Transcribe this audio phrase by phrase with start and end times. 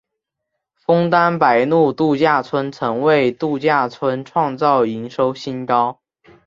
[0.73, 5.99] 枫丹白露度假村曾为度假村创造营收新高。